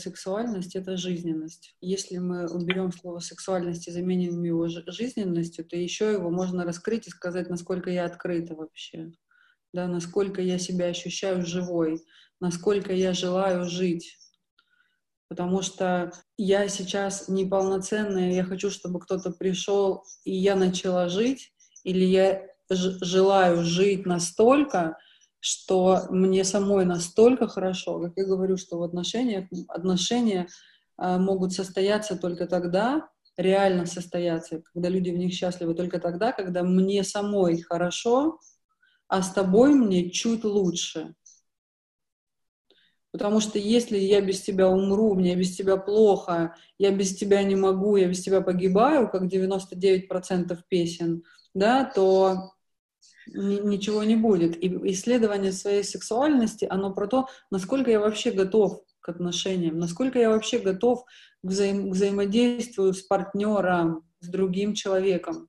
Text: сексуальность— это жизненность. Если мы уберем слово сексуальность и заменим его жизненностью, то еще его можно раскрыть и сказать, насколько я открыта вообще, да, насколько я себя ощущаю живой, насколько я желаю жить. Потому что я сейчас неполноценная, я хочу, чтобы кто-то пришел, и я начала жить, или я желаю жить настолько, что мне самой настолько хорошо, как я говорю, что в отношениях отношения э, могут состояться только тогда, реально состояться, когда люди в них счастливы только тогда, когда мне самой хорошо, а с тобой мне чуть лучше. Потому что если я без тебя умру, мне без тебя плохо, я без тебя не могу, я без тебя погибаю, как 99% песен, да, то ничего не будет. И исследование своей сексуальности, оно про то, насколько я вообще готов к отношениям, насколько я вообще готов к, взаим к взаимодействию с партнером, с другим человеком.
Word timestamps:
сексуальность— 0.00 0.74
это 0.76 0.96
жизненность. 0.96 1.76
Если 1.80 2.18
мы 2.18 2.48
уберем 2.48 2.92
слово 2.92 3.20
сексуальность 3.20 3.86
и 3.86 3.92
заменим 3.92 4.42
его 4.42 4.66
жизненностью, 4.68 5.64
то 5.64 5.76
еще 5.76 6.12
его 6.12 6.30
можно 6.30 6.64
раскрыть 6.64 7.06
и 7.06 7.10
сказать, 7.10 7.48
насколько 7.48 7.90
я 7.90 8.06
открыта 8.06 8.54
вообще, 8.56 9.12
да, 9.72 9.86
насколько 9.86 10.42
я 10.42 10.58
себя 10.58 10.86
ощущаю 10.86 11.46
живой, 11.46 12.02
насколько 12.40 12.92
я 12.92 13.12
желаю 13.12 13.64
жить. 13.66 14.18
Потому 15.28 15.62
что 15.62 16.12
я 16.36 16.66
сейчас 16.66 17.28
неполноценная, 17.28 18.32
я 18.32 18.42
хочу, 18.42 18.70
чтобы 18.70 18.98
кто-то 18.98 19.30
пришел, 19.30 20.02
и 20.24 20.34
я 20.34 20.56
начала 20.56 21.08
жить, 21.08 21.52
или 21.84 22.04
я 22.04 22.46
желаю 22.68 23.62
жить 23.62 24.06
настолько, 24.06 24.98
что 25.40 26.06
мне 26.10 26.44
самой 26.44 26.84
настолько 26.84 27.48
хорошо, 27.48 27.98
как 28.00 28.12
я 28.16 28.26
говорю, 28.26 28.56
что 28.56 28.78
в 28.78 28.82
отношениях 28.82 29.46
отношения 29.68 30.48
э, 30.98 31.18
могут 31.18 31.52
состояться 31.52 32.16
только 32.16 32.46
тогда, 32.46 33.08
реально 33.36 33.86
состояться, 33.86 34.62
когда 34.72 34.88
люди 34.88 35.10
в 35.10 35.16
них 35.16 35.32
счастливы 35.32 35.74
только 35.74 35.98
тогда, 35.98 36.32
когда 36.32 36.62
мне 36.62 37.02
самой 37.04 37.60
хорошо, 37.62 38.38
а 39.08 39.22
с 39.22 39.32
тобой 39.32 39.74
мне 39.74 40.10
чуть 40.10 40.44
лучше. 40.44 41.14
Потому 43.12 43.40
что 43.40 43.58
если 43.58 43.98
я 43.98 44.20
без 44.20 44.40
тебя 44.40 44.68
умру, 44.68 45.14
мне 45.14 45.34
без 45.34 45.56
тебя 45.56 45.76
плохо, 45.76 46.54
я 46.78 46.92
без 46.92 47.16
тебя 47.16 47.42
не 47.42 47.56
могу, 47.56 47.96
я 47.96 48.06
без 48.06 48.20
тебя 48.22 48.40
погибаю, 48.40 49.10
как 49.10 49.24
99% 49.24 50.56
песен, 50.68 51.24
да, 51.52 51.84
то 51.84 52.52
ничего 53.26 54.02
не 54.04 54.16
будет. 54.16 54.56
И 54.62 54.68
исследование 54.92 55.52
своей 55.52 55.84
сексуальности, 55.84 56.66
оно 56.68 56.92
про 56.92 57.06
то, 57.06 57.28
насколько 57.50 57.90
я 57.90 58.00
вообще 58.00 58.30
готов 58.30 58.82
к 59.00 59.08
отношениям, 59.08 59.78
насколько 59.78 60.18
я 60.18 60.30
вообще 60.30 60.58
готов 60.58 61.04
к, 61.04 61.06
взаим 61.48 61.90
к 61.90 61.94
взаимодействию 61.94 62.92
с 62.92 63.02
партнером, 63.02 64.04
с 64.20 64.28
другим 64.28 64.74
человеком. 64.74 65.48